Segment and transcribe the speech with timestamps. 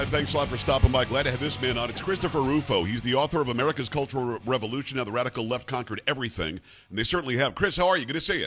[0.00, 0.08] Ride.
[0.08, 1.04] Thanks a lot for stopping by.
[1.04, 1.90] Glad to have this man on.
[1.90, 2.84] It's Christopher Rufo.
[2.84, 6.58] He's the author of America's Cultural Revolution, How the Radical Left Conquered Everything.
[6.88, 7.54] And they certainly have.
[7.54, 8.06] Chris, how are you?
[8.06, 8.46] Good to see you.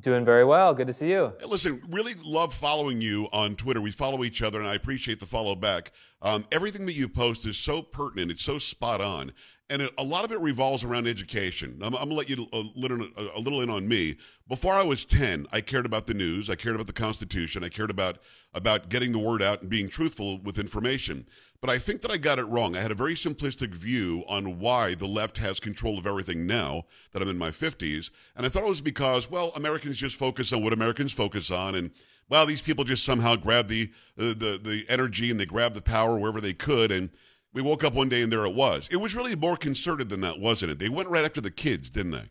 [0.00, 0.72] Doing very well.
[0.72, 1.34] Good to see you.
[1.46, 3.82] Listen, really love following you on Twitter.
[3.82, 5.92] We follow each other, and I appreciate the follow back.
[6.22, 8.30] Um, everything that you post is so pertinent.
[8.30, 9.32] It's so spot on.
[9.68, 11.78] And it, a lot of it revolves around education.
[11.82, 13.06] I'm, I'm going to let you a uh, little,
[13.36, 14.16] a little in on me.
[14.48, 16.48] Before I was 10, I cared about the news.
[16.48, 17.62] I cared about the Constitution.
[17.62, 18.18] I cared about,
[18.54, 21.26] about getting the word out and being truthful with information.
[21.62, 22.76] But I think that I got it wrong.
[22.76, 26.86] I had a very simplistic view on why the left has control of everything now
[27.12, 28.10] that I'm in my 50s.
[28.36, 31.76] And I thought it was because, well, Americans just focus on what Americans focus on.
[31.76, 31.92] And,
[32.28, 35.82] well, these people just somehow grab the, uh, the, the energy and they grab the
[35.82, 36.90] power wherever they could.
[36.90, 37.10] And
[37.52, 38.88] we woke up one day and there it was.
[38.90, 40.80] It was really more concerted than that, wasn't it?
[40.80, 42.28] They went right after the kids, didn't they?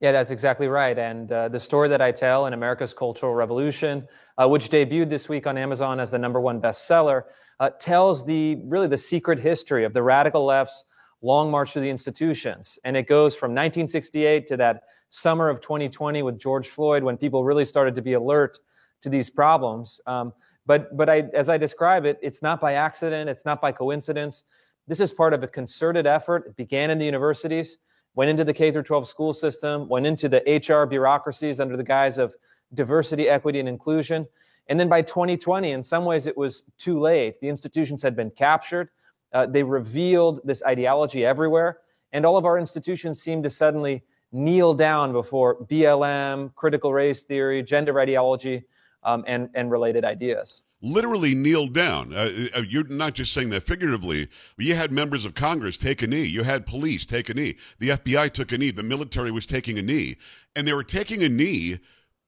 [0.00, 0.98] Yeah, that's exactly right.
[0.98, 5.30] And uh, the story that I tell in America's Cultural Revolution, uh, which debuted this
[5.30, 7.22] week on Amazon as the number one bestseller,
[7.62, 10.82] uh, tells the really the secret history of the radical left's
[11.22, 12.76] long march through the institutions.
[12.82, 17.44] And it goes from 1968 to that summer of 2020 with George Floyd when people
[17.44, 18.58] really started to be alert
[19.02, 20.00] to these problems.
[20.06, 20.32] Um,
[20.66, 24.42] but but I, as I describe it, it's not by accident, it's not by coincidence.
[24.88, 26.48] This is part of a concerted effort.
[26.48, 27.78] It began in the universities,
[28.16, 31.84] went into the K through 12 school system, went into the HR bureaucracies under the
[31.84, 32.34] guise of
[32.74, 34.26] diversity, equity, and inclusion.
[34.68, 37.40] And then by 2020, in some ways, it was too late.
[37.40, 38.90] The institutions had been captured.
[39.32, 41.78] Uh, they revealed this ideology everywhere.
[42.12, 47.62] And all of our institutions seemed to suddenly kneel down before BLM, critical race theory,
[47.62, 48.64] gender ideology,
[49.02, 52.12] um, and, and related ideas literally kneel down.
[52.12, 54.28] Uh, uh, you're not just saying that figuratively.
[54.58, 56.24] You had members of Congress take a knee.
[56.24, 57.56] You had police take a knee.
[57.78, 58.72] The FBI took a knee.
[58.72, 60.16] The military was taking a knee.
[60.56, 61.78] And they were taking a knee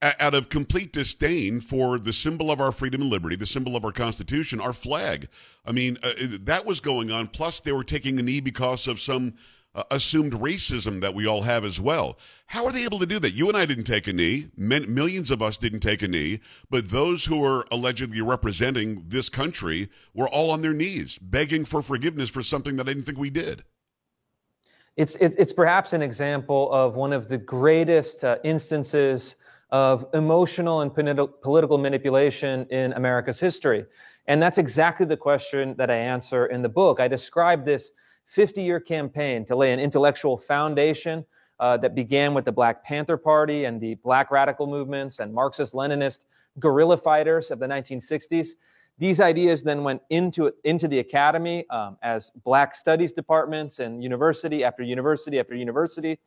[0.01, 3.85] out of complete disdain for the symbol of our freedom and liberty, the symbol of
[3.85, 5.27] our Constitution, our flag.
[5.65, 6.11] I mean, uh,
[6.41, 7.27] that was going on.
[7.27, 9.33] Plus, they were taking a knee because of some
[9.73, 12.17] uh, assumed racism that we all have as well.
[12.47, 13.33] How are they able to do that?
[13.33, 14.49] You and I didn't take a knee.
[14.55, 16.39] Men, millions of us didn't take a knee.
[16.69, 21.81] But those who are allegedly representing this country were all on their knees, begging for
[21.81, 23.63] forgiveness for something that I didn't think we did.
[24.95, 29.35] It's, it, it's perhaps an example of one of the greatest uh, instances
[29.71, 33.85] of emotional and political manipulation in America's history.
[34.27, 36.99] And that's exactly the question that I answer in the book.
[36.99, 37.91] I describe this
[38.25, 41.25] 50 year campaign to lay an intellectual foundation
[41.59, 45.73] uh, that began with the Black Panther Party and the Black radical movements and Marxist
[45.73, 46.25] Leninist
[46.59, 48.49] guerrilla fighters of the 1960s.
[48.97, 54.63] These ideas then went into, into the academy um, as Black studies departments and university
[54.63, 56.17] after university after university.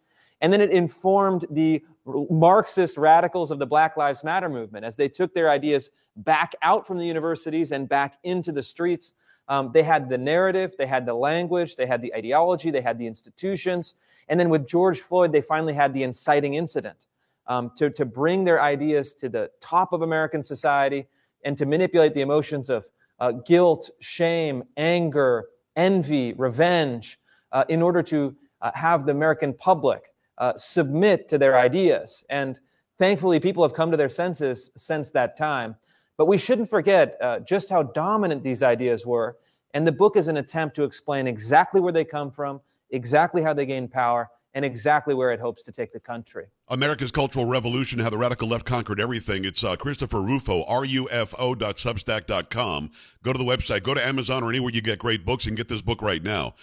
[0.40, 5.08] And then it informed the Marxist radicals of the Black Lives Matter movement as they
[5.08, 9.14] took their ideas back out from the universities and back into the streets.
[9.48, 12.98] Um, they had the narrative, they had the language, they had the ideology, they had
[12.98, 13.94] the institutions.
[14.28, 17.06] And then with George Floyd, they finally had the inciting incident
[17.46, 21.06] um, to, to bring their ideas to the top of American society
[21.44, 22.86] and to manipulate the emotions of
[23.20, 27.18] uh, guilt, shame, anger, envy, revenge
[27.52, 32.24] uh, in order to uh, have the American public uh, submit to their ideas.
[32.30, 32.58] And
[32.98, 35.74] thankfully, people have come to their senses since that time.
[36.16, 39.36] But we shouldn't forget uh, just how dominant these ideas were.
[39.74, 42.60] And the book is an attempt to explain exactly where they come from,
[42.90, 46.46] exactly how they gain power, and exactly where it hopes to take the country.
[46.68, 49.44] America's Cultural Revolution, How the Radical Left Conquered Everything.
[49.44, 52.90] It's uh, Christopher Rufo, R-U-F-O.substack.com.
[53.22, 55.68] Go to the website, go to Amazon or anywhere you get great books and get
[55.68, 56.54] this book right now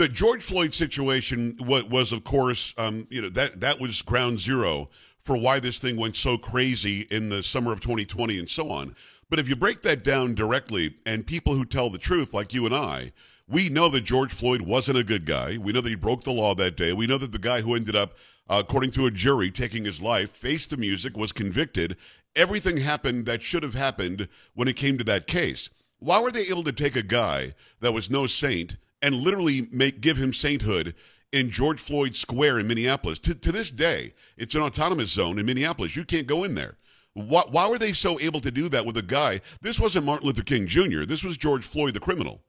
[0.00, 4.88] the George Floyd situation was, of course, um, you know that that was ground zero
[5.18, 8.94] for why this thing went so crazy in the summer of 2020 and so on.
[9.28, 12.64] But if you break that down directly, and people who tell the truth, like you
[12.64, 13.12] and I,
[13.46, 15.58] we know that George Floyd wasn't a good guy.
[15.58, 16.94] We know that he broke the law that day.
[16.94, 18.16] We know that the guy who ended up,
[18.48, 21.98] uh, according to a jury, taking his life, faced the music, was convicted.
[22.34, 25.68] Everything happened that should have happened when it came to that case.
[25.98, 30.00] Why were they able to take a guy that was no saint and literally make
[30.00, 30.94] give him sainthood
[31.32, 33.18] in George Floyd Square in Minneapolis.
[33.20, 35.94] To, to this day, it's an autonomous zone in Minneapolis.
[35.96, 36.76] You can't go in there.
[37.14, 39.40] Why, why were they so able to do that with a guy?
[39.60, 42.40] This wasn't Martin Luther King Jr., this was George Floyd, the criminal.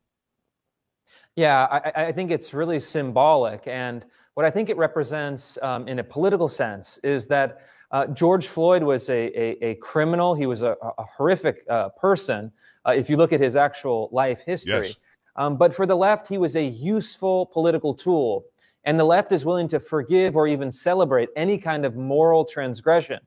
[1.36, 3.66] Yeah, I, I think it's really symbolic.
[3.66, 7.62] And what I think it represents um, in a political sense is that
[7.92, 10.36] uh, George Floyd was a, a, a, criminal.
[10.36, 12.52] He was a, a horrific uh, person
[12.86, 14.88] uh, if you look at his actual life history.
[14.88, 14.96] Yes.
[15.36, 18.46] Um, but for the left, he was a useful political tool.
[18.84, 23.20] And the left is willing to forgive or even celebrate any kind of moral transgression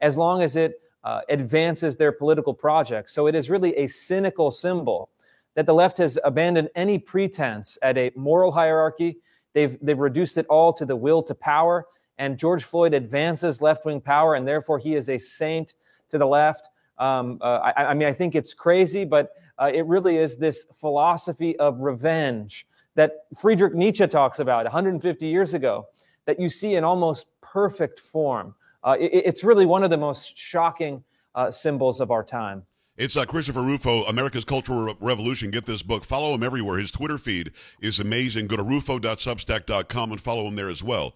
[0.00, 3.10] as long as it uh, advances their political project.
[3.10, 5.10] So it is really a cynical symbol
[5.54, 9.18] that the left has abandoned any pretense at a moral hierarchy.
[9.52, 11.86] They've, they've reduced it all to the will to power.
[12.18, 15.74] And George Floyd advances left wing power, and therefore he is a saint
[16.08, 16.68] to the left.
[16.98, 20.66] Um, uh, I, I, mean, I think it's crazy, but uh, it really is this
[20.80, 25.86] philosophy of revenge that Friedrich Nietzsche talks about 150 years ago,
[26.26, 28.54] that you see in almost perfect form.
[28.84, 31.02] Uh, it, it's really one of the most shocking
[31.34, 32.62] uh, symbols of our time.
[32.98, 35.50] It's uh, Christopher Rufo, America's Cultural Revolution.
[35.50, 36.04] Get this book.
[36.04, 36.78] Follow him everywhere.
[36.78, 38.48] His Twitter feed is amazing.
[38.48, 41.14] Go to rufo.substack.com and follow him there as well.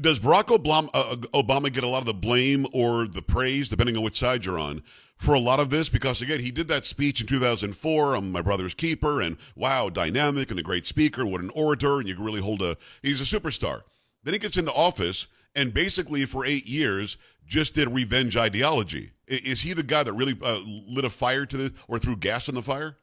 [0.00, 3.96] Does Barack Obama, uh, Obama get a lot of the blame or the praise, depending
[3.96, 4.82] on which side you're on,
[5.16, 5.88] for a lot of this?
[5.88, 8.14] Because again, he did that speech in 2004.
[8.14, 11.24] I'm my brother's keeper, and wow, dynamic and a great speaker.
[11.24, 12.76] What an orator, and you can really hold a.
[13.02, 13.82] He's a superstar.
[14.24, 19.12] Then he gets into office, and basically for eight years just did revenge ideology.
[19.26, 22.48] Is he the guy that really uh, lit a fire to the or threw gas
[22.48, 22.96] in the fire?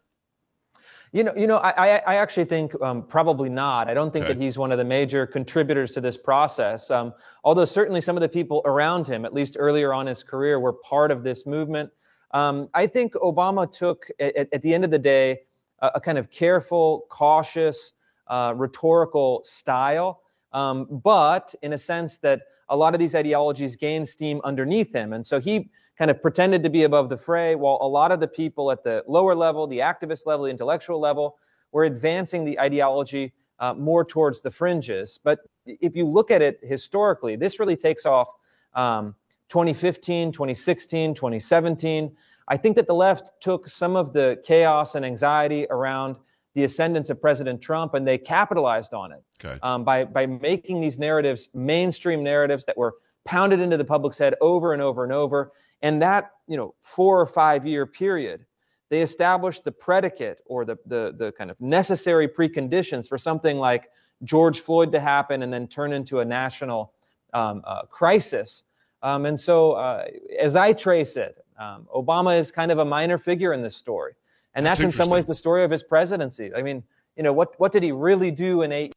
[1.13, 3.89] You know, you know, I, I actually think um, probably not.
[3.89, 4.33] I don't think okay.
[4.33, 6.91] that he's one of the major contributors to this process.
[6.91, 7.13] Um,
[7.43, 10.73] although certainly some of the people around him, at least earlier on his career, were
[10.73, 11.89] part of this movement.
[12.31, 15.39] Um, I think Obama took, at, at, the end of the day,
[15.79, 17.93] a, a kind of careful, cautious,
[18.27, 20.21] uh, rhetorical style,
[20.53, 25.13] um, but in a sense that a lot of these ideologies gain steam underneath him,
[25.13, 28.19] and so he kind of pretended to be above the fray, while a lot of
[28.19, 31.37] the people at the lower level, the activist level, the intellectual level,
[31.71, 35.19] were advancing the ideology uh, more towards the fringes.
[35.23, 38.29] But if you look at it historically, this really takes off
[38.73, 39.15] um,
[39.49, 42.15] 2015, 2016, 2017.
[42.49, 46.17] I think that the left took some of the chaos and anxiety around
[46.57, 49.59] the ascendance of President Trump and they capitalized on it okay.
[49.61, 52.95] um, by, by making these narratives mainstream narratives that were
[53.25, 55.51] pounded into the public's head over and over and over.
[55.83, 58.43] And that, you know, four or five year period,
[58.89, 63.91] they established the predicate or the, the, the kind of necessary preconditions for something like
[64.23, 66.91] George Floyd to happen and then turn into a national
[67.35, 68.63] um, uh, crisis.
[69.03, 70.05] Um, and so, uh,
[70.39, 74.13] as I trace it, um, Obama is kind of a minor figure in this story.
[74.57, 76.51] And that's, that's in some ways the story of his presidency.
[76.53, 76.83] I mean,
[77.15, 78.93] you know, what, what did he really do in eight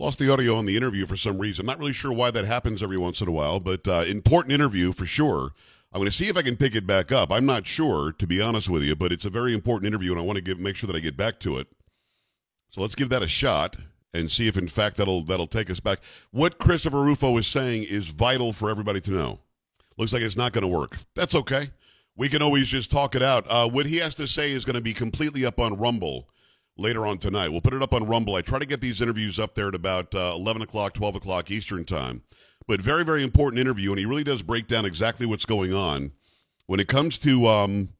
[0.00, 1.66] Lost the audio on the interview for some reason.
[1.66, 4.92] Not really sure why that happens every once in a while, but uh, important interview
[4.92, 5.50] for sure.
[5.92, 7.32] I'm going to see if I can pick it back up.
[7.32, 10.20] I'm not sure, to be honest with you, but it's a very important interview, and
[10.20, 11.66] I want to give make sure that I get back to it.
[12.70, 13.74] So let's give that a shot
[14.14, 15.98] and see if, in fact, that'll that'll take us back.
[16.30, 19.40] What Christopher Rufo is saying is vital for everybody to know.
[19.96, 20.96] Looks like it's not going to work.
[21.16, 21.70] That's okay.
[22.18, 23.46] We can always just talk it out.
[23.48, 26.28] Uh, what he has to say is going to be completely up on Rumble
[26.76, 27.48] later on tonight.
[27.50, 28.34] We'll put it up on Rumble.
[28.34, 31.48] I try to get these interviews up there at about uh, 11 o'clock, 12 o'clock
[31.52, 32.22] Eastern time.
[32.66, 36.10] But very, very important interview, and he really does break down exactly what's going on.
[36.66, 37.90] When it comes to um,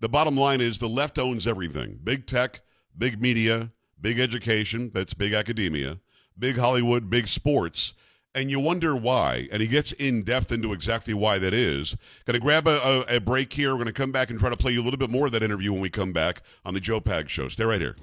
[0.00, 2.60] the bottom line is the left owns everything big tech,
[2.98, 5.98] big media, big education, that's big academia,
[6.38, 7.94] big Hollywood, big sports
[8.34, 9.48] and you wonder why.
[9.52, 11.96] And he gets in depth into exactly why that is.
[12.24, 13.70] Going to grab a, a, a, break here.
[13.70, 15.32] We're going to come back and try to play you a little bit more of
[15.32, 17.48] that interview when we come back on the Joe Pag Show.
[17.48, 17.96] Stay right here.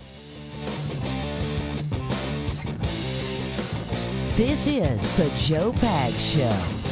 [4.35, 6.86] This is the Joe Pag Show.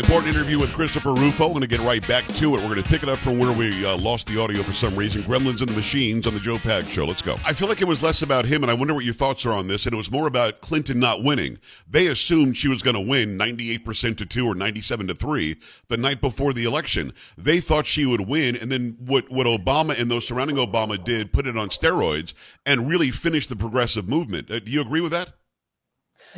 [0.00, 1.48] Important interview with Christopher Rufo.
[1.48, 2.62] We're going to get right back to it.
[2.62, 4.96] We're going to pick it up from where we uh, lost the audio for some
[4.96, 5.20] reason.
[5.22, 7.04] Gremlins and the Machines on the Joe Pag Show.
[7.04, 7.36] Let's go.
[7.44, 9.52] I feel like it was less about him, and I wonder what your thoughts are
[9.52, 9.84] on this.
[9.84, 11.58] And it was more about Clinton not winning.
[11.86, 15.56] They assumed she was going to win 98% to 2 or 97 to 3
[15.88, 17.12] the night before the election.
[17.36, 21.30] They thought she would win, and then what, what Obama and those surrounding Obama did,
[21.30, 22.32] put it on steroids
[22.64, 24.50] and really finish the progressive movement.
[24.50, 25.34] Uh, do you agree with that?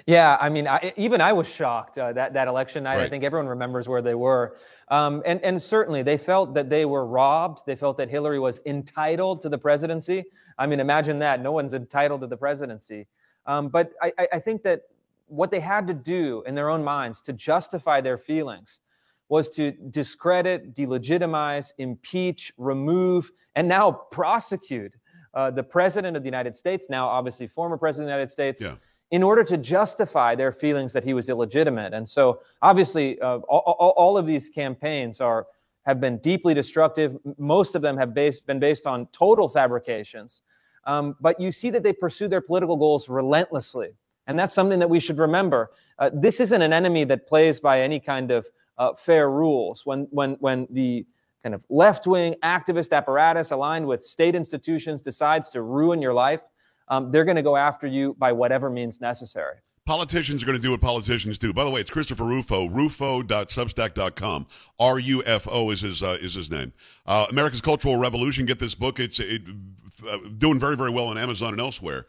[0.07, 2.97] Yeah, I mean, I, even I was shocked uh, that that election night.
[2.97, 3.07] Right.
[3.07, 4.57] I think everyone remembers where they were,
[4.89, 7.63] um, and and certainly they felt that they were robbed.
[7.67, 10.25] They felt that Hillary was entitled to the presidency.
[10.59, 11.43] I mean, imagine that.
[11.43, 13.07] No one's entitled to the presidency.
[13.47, 14.83] Um, but I, I think that
[15.27, 18.81] what they had to do in their own minds to justify their feelings
[19.29, 24.93] was to discredit, delegitimize, impeach, remove, and now prosecute
[25.35, 28.61] uh, the president of the United States, now obviously former president of the United States.
[28.61, 28.75] Yeah
[29.13, 31.93] in order to justify their feelings that he was illegitimate.
[31.93, 35.47] And so, obviously, uh, all, all, of these campaigns are
[35.83, 37.19] have been deeply destructive.
[37.39, 40.43] Most of them have based, been based on total fabrications.
[40.85, 43.91] Um, but you see that they pursue their political goals relentlessly.
[44.27, 45.73] And that's something that we should remember.
[45.99, 48.47] Uh, this isn't an enemy that plays by any kind of
[48.79, 49.85] uh, fair rules.
[49.85, 51.05] When, when, when the
[51.43, 56.41] kind of left wing activist apparatus aligned with state institutions decides to ruin your life,
[56.89, 59.57] um, they're going to go after you by whatever means necessary.
[59.85, 61.53] Politicians are going to do what politicians do.
[61.53, 64.47] By the way, it's Christopher Rufo, rufo.substack.com.
[64.79, 66.73] R-U-F-O is his, uh, is his name.
[67.05, 68.47] Uh, America's Cultural Revolution.
[68.47, 69.01] Get this book.
[69.01, 69.43] It's it,
[70.09, 72.07] uh, doing very, very well on Amazon and elsewhere.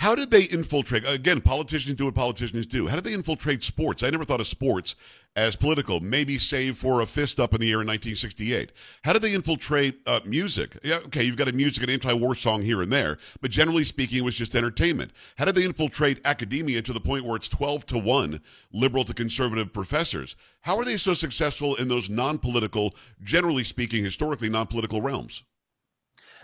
[0.00, 1.06] How did they infiltrate?
[1.06, 2.86] Again, politicians do what politicians do.
[2.86, 4.02] How did they infiltrate sports?
[4.02, 4.94] I never thought of sports
[5.36, 8.72] as political, maybe save for a fist up in the air in 1968.
[9.04, 10.78] How did they infiltrate uh, music?
[10.82, 14.16] Yeah, okay, you've got a music and anti-war song here and there, but generally speaking,
[14.16, 15.12] it was just entertainment.
[15.36, 18.40] How did they infiltrate academia to the point where it's 12 to 1
[18.72, 20.34] liberal to conservative professors?
[20.62, 25.44] How are they so successful in those non-political, generally speaking, historically non-political realms?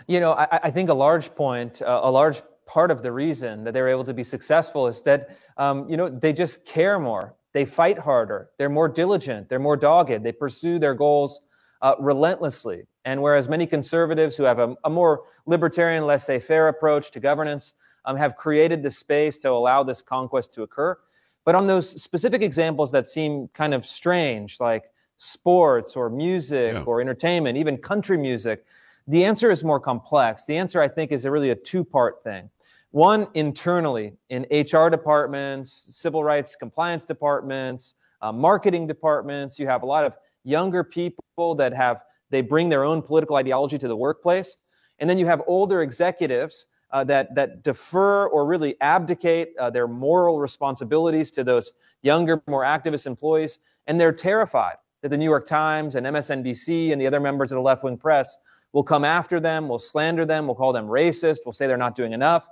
[0.05, 3.63] You know, I, I think a large point, uh, a large part of the reason
[3.63, 7.35] that they're able to be successful is that um, you know they just care more
[7.53, 11.41] they fight harder they're more diligent they're more dogged they pursue their goals
[11.81, 17.19] uh, relentlessly and whereas many conservatives who have a, a more libertarian laissez-faire approach to
[17.19, 17.73] governance
[18.05, 20.97] um, have created the space to allow this conquest to occur
[21.45, 24.85] but on those specific examples that seem kind of strange like
[25.17, 26.83] sports or music yeah.
[26.83, 28.65] or entertainment even country music
[29.07, 30.45] the answer is more complex.
[30.45, 32.49] The answer, I think, is a really a two part thing.
[32.91, 39.85] One, internally in HR departments, civil rights compliance departments, uh, marketing departments, you have a
[39.85, 40.13] lot of
[40.43, 44.57] younger people that have, they bring their own political ideology to the workplace.
[44.99, 49.87] And then you have older executives uh, that, that defer or really abdicate uh, their
[49.87, 53.59] moral responsibilities to those younger, more activist employees.
[53.87, 57.57] And they're terrified that the New York Times and MSNBC and the other members of
[57.57, 58.37] the left wing press
[58.71, 61.95] will come after them, will slander them, will call them racist, will say they're not
[61.95, 62.47] doing enough.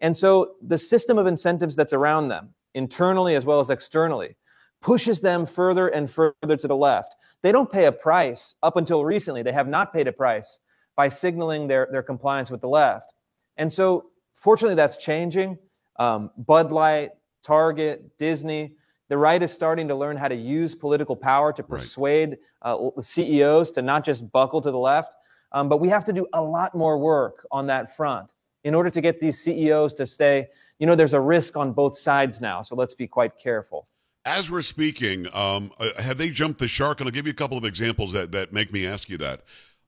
[0.00, 4.36] And so the system of incentives that's around them, internally as well as externally,
[4.82, 7.14] pushes them further and further to the left.
[7.42, 8.54] They don't pay a price.
[8.62, 10.58] Up until recently, they have not paid a price
[10.96, 13.12] by signaling their, their compliance with the left.
[13.56, 15.58] And so, fortunately, that's changing.
[15.98, 17.10] Um, Bud Light,
[17.42, 18.74] Target, Disney,
[19.08, 22.72] the right is starting to learn how to use political power to persuade right.
[22.72, 25.14] uh, CEOs to not just buckle to the left.
[25.52, 28.30] Um, but we have to do a lot more work on that front
[28.66, 30.48] in order to get these CEOs to say,
[30.80, 33.86] you know, there's a risk on both sides now, so let's be quite careful.
[34.24, 36.98] As we're speaking, um, uh, have they jumped the shark?
[36.98, 39.42] And I'll give you a couple of examples that, that make me ask you that.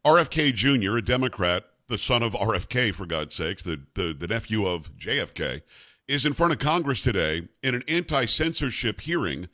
[0.07, 4.65] RFK Jr., a Democrat, the son of RFK, for God's sakes, the, the, the nephew
[4.65, 5.63] of JFK,
[6.07, 9.49] is in front of Congress today in an anti censorship hearing,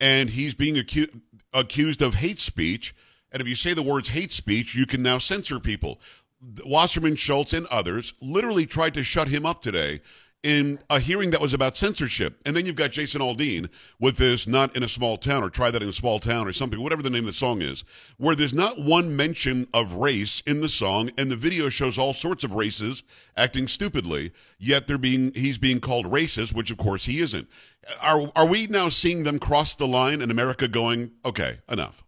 [0.00, 1.20] and he's being acu-
[1.52, 2.94] accused of hate speech.
[3.32, 6.00] And if you say the words hate speech, you can now censor people.
[6.64, 10.00] Wasserman Schultz and others literally tried to shut him up today
[10.42, 12.40] in a hearing that was about censorship.
[12.44, 13.68] And then you've got Jason Aldean
[14.00, 16.52] with this not in a small town or try that in a small town or
[16.52, 17.84] something, whatever the name of the song is,
[18.16, 22.12] where there's not one mention of race in the song and the video shows all
[22.12, 23.04] sorts of races
[23.36, 27.48] acting stupidly, yet they're being he's being called racist, which of course he isn't.
[28.00, 32.02] Are are we now seeing them cross the line in America going, okay, enough?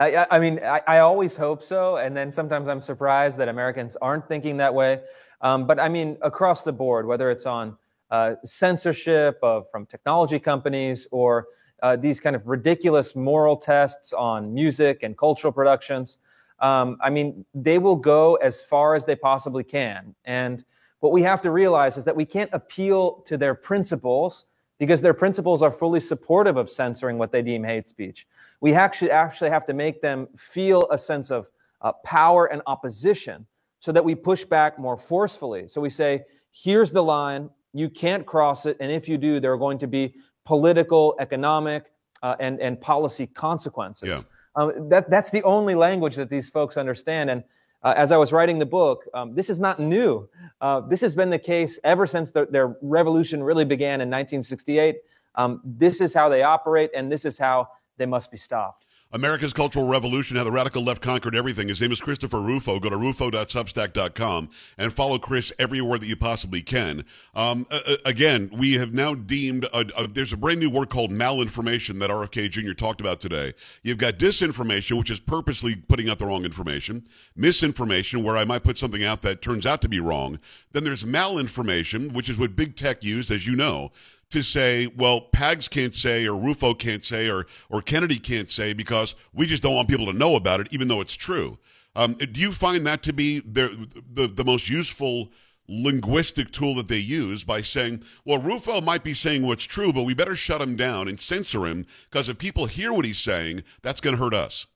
[0.00, 3.96] I, I mean, I, I, always hope so, and then sometimes I'm surprised that Americans
[4.00, 5.00] aren't thinking that way.
[5.40, 7.76] Um, but I mean, across the board, whether it's on
[8.10, 11.48] uh, censorship of from technology companies or
[11.82, 16.18] uh, these kind of ridiculous moral tests on music and cultural productions,
[16.60, 20.14] um, I mean, they will go as far as they possibly can.
[20.24, 20.64] And
[21.00, 24.46] what we have to realize is that we can't appeal to their principles
[24.78, 28.26] because their principles are fully supportive of censoring what they deem hate speech.
[28.60, 33.46] We actually actually have to make them feel a sense of uh, power and opposition
[33.80, 35.68] so that we push back more forcefully.
[35.68, 39.52] So we say, here's the line, you can't cross it, and if you do, there
[39.52, 41.92] are going to be political, economic,
[42.22, 44.08] uh, and, and policy consequences.
[44.08, 44.20] Yeah.
[44.56, 47.30] Um, that, that's the only language that these folks understand.
[47.30, 47.44] And
[47.82, 50.28] uh, as I was writing the book, um, this is not new.
[50.60, 54.96] Uh, this has been the case ever since the, their revolution really began in 1968.
[55.36, 58.86] Um, this is how they operate, and this is how they must be stopped.
[59.10, 61.68] America's Cultural Revolution, how the radical left conquered everything.
[61.68, 62.78] His name is Christopher Rufo.
[62.78, 67.06] Go to rufo.substack.com and follow Chris everywhere that you possibly can.
[67.34, 71.10] Um, uh, again, we have now deemed a, a, there's a brand new word called
[71.10, 72.74] malinformation that RFK Jr.
[72.74, 73.54] talked about today.
[73.82, 78.62] You've got disinformation, which is purposely putting out the wrong information, misinformation, where I might
[78.62, 80.38] put something out that turns out to be wrong.
[80.72, 83.90] Then there's malinformation, which is what big tech used, as you know
[84.30, 88.72] to say, well, Pags can't say, or Rufo can't say, or or Kennedy can't say
[88.72, 91.58] because we just don't want people to know about it, even though it's true.
[91.96, 95.30] Um, do you find that to be the, the the most useful
[95.68, 100.04] linguistic tool that they use by saying, well, Rufo might be saying what's true, but
[100.04, 103.62] we better shut him down and censor him because if people hear what he's saying,
[103.82, 104.66] that's going to hurt us.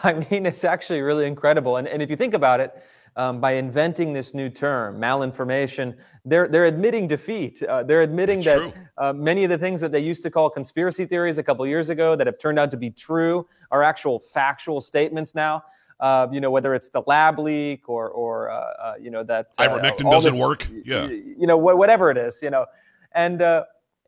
[0.04, 1.78] I mean, it's actually really incredible.
[1.78, 2.74] And, and if you think about it,
[3.16, 7.62] um, by inventing this new term, malinformation, they're, they're admitting defeat.
[7.64, 10.50] Uh, they're admitting That's that uh, many of the things that they used to call
[10.50, 14.20] conspiracy theories a couple years ago that have turned out to be true are actual
[14.20, 15.64] factual statements now.
[16.00, 19.48] Uh, you know, whether it's the lab leak or, or uh, uh, you know, that
[19.58, 20.68] uh, ivermectin doesn't this, work.
[20.84, 21.08] Yeah.
[21.08, 22.66] You know, wh- whatever it is, you know,
[23.14, 23.42] and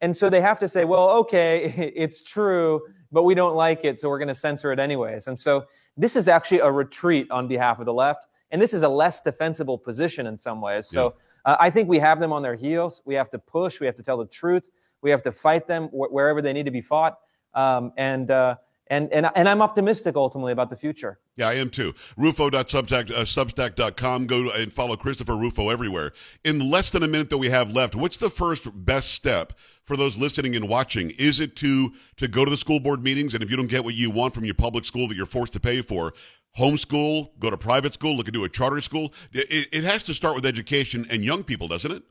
[0.02, 2.82] and so they have to say, well, okay, it's true,
[3.12, 5.28] but we don't like it, so we're going to censor it anyways.
[5.28, 5.66] And so
[5.98, 9.22] this is actually a retreat on behalf of the left, and this is a less
[9.22, 10.88] defensible position in some ways.
[10.88, 11.54] So yeah.
[11.54, 13.02] uh, I think we have them on their heels.
[13.06, 13.80] We have to push.
[13.80, 14.70] We have to tell the truth.
[15.02, 17.20] We have to fight them wh- wherever they need to be fought.
[17.54, 18.56] Um, and uh,
[18.88, 21.20] and and and I'm optimistic ultimately about the future.
[21.38, 21.94] Yeah, I am too.
[22.18, 24.24] Rufo.substack.com.
[24.24, 26.12] Uh, Go and follow Christopher Rufo everywhere.
[26.44, 29.98] In less than a minute that we have left, what's the first best step for
[29.98, 31.12] those listening and watching?
[31.18, 33.84] Is it to to go to the school board meetings and if you don't get
[33.84, 36.14] what you want from your public school that you're forced to pay for,
[36.58, 39.14] homeschool, go to private school, look into a charter school?
[39.32, 42.04] It, it has to start with education and young people, doesn't it?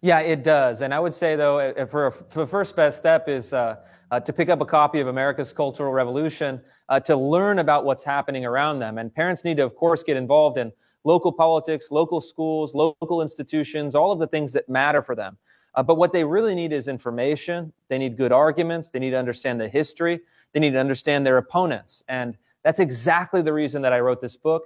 [0.00, 0.82] Yeah, it does.
[0.82, 3.52] And I would say though, for, for the first best step is.
[3.52, 3.76] Uh,
[4.12, 8.04] uh, to pick up a copy of America's Cultural Revolution, uh, to learn about what's
[8.04, 8.98] happening around them.
[8.98, 10.70] And parents need to, of course, get involved in
[11.04, 15.38] local politics, local schools, local institutions, all of the things that matter for them.
[15.74, 17.72] Uh, but what they really need is information.
[17.88, 18.90] They need good arguments.
[18.90, 20.20] They need to understand the history.
[20.52, 22.04] They need to understand their opponents.
[22.06, 24.64] And that's exactly the reason that I wrote this book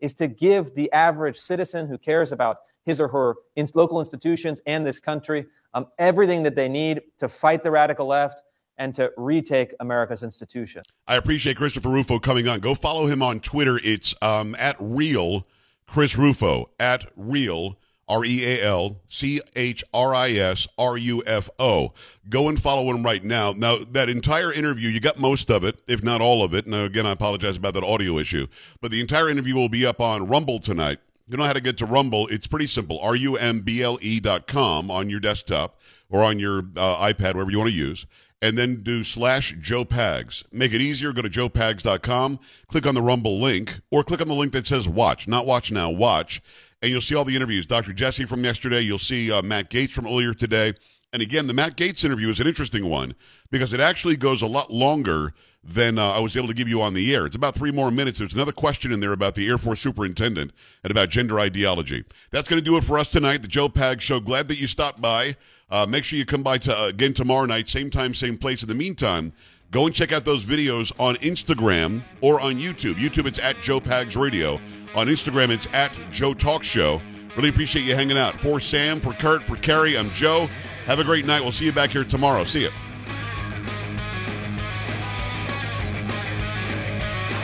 [0.00, 3.34] is to give the average citizen who cares about his or her
[3.74, 8.40] local institutions and this country um, everything that they need to fight the radical left,
[8.78, 10.82] and to retake America's institution.
[11.06, 12.58] I appreciate Christopher Rufo coming on.
[12.58, 13.78] Go follow him on Twitter.
[13.84, 15.46] It's um, at real
[15.86, 17.76] Chris Rufo at real
[18.08, 21.92] R E A L C H R I S R U F O.
[22.28, 23.52] Go and follow him right now.
[23.52, 26.66] Now, that entire interview, you got most of it, if not all of it.
[26.66, 28.46] Now, again, I apologize about that audio issue,
[28.80, 30.98] but the entire interview will be up on Rumble tonight.
[31.28, 32.26] You know how to get to Rumble?
[32.28, 33.00] It's pretty simple.
[33.00, 36.96] R U M B L E dot com on your desktop or on your uh,
[37.12, 38.06] iPad, whatever you want to use
[38.44, 40.44] and then do slash Joe Pags.
[40.52, 41.14] Make it easier.
[41.14, 44.86] Go to joepags.com, click on the Rumble link, or click on the link that says
[44.86, 46.42] watch, not watch now, watch,
[46.82, 47.66] and you'll see all the interviews.
[47.66, 47.92] Dr.
[47.92, 50.74] Jesse from yesterday, you'll see uh, Matt Gaetz from earlier today.
[51.12, 53.14] And again, the Matt Gaetz interview is an interesting one
[53.50, 55.32] because it actually goes a lot longer
[55.66, 57.24] than uh, I was able to give you on the air.
[57.26, 58.18] It's about three more minutes.
[58.18, 62.04] There's another question in there about the Air Force superintendent and about gender ideology.
[62.30, 64.20] That's going to do it for us tonight, the Joe Pags Show.
[64.20, 65.36] Glad that you stopped by.
[65.70, 68.62] Uh, make sure you come by to, uh, again tomorrow night, same time, same place.
[68.62, 69.32] In the meantime,
[69.70, 72.94] go and check out those videos on Instagram or on YouTube.
[72.94, 74.60] YouTube, it's at Joe Pags Radio.
[74.94, 77.02] On Instagram, it's at Joe Talk Show.
[77.36, 78.38] Really appreciate you hanging out.
[78.38, 80.48] For Sam, for Kurt, for Carrie, I'm Joe.
[80.86, 81.42] Have a great night.
[81.42, 82.44] We'll see you back here tomorrow.
[82.44, 82.70] See you.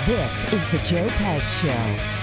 [0.07, 2.20] This is the Joe Pags Show.